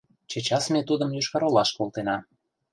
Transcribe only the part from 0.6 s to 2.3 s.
ме тудым Йошкар-Олаш колтена.